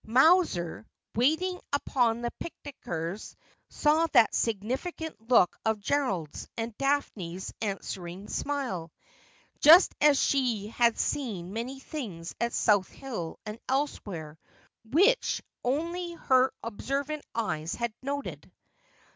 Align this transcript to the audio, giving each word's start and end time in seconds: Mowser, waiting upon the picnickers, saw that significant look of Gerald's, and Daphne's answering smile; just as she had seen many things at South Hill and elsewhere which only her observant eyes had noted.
Mowser, 0.03 0.83
waiting 1.13 1.61
upon 1.71 2.21
the 2.23 2.31
picnickers, 2.39 3.35
saw 3.69 4.07
that 4.13 4.33
significant 4.33 5.15
look 5.29 5.55
of 5.63 5.79
Gerald's, 5.79 6.47
and 6.57 6.75
Daphne's 6.79 7.53
answering 7.61 8.27
smile; 8.27 8.91
just 9.59 9.93
as 10.01 10.19
she 10.19 10.69
had 10.69 10.97
seen 10.97 11.53
many 11.53 11.79
things 11.79 12.33
at 12.41 12.51
South 12.51 12.87
Hill 12.89 13.37
and 13.45 13.59
elsewhere 13.69 14.39
which 14.83 15.43
only 15.63 16.13
her 16.15 16.51
observant 16.63 17.23
eyes 17.35 17.75
had 17.75 17.93
noted. 18.01 18.51